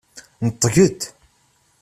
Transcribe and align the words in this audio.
Neṭget! 0.47 1.01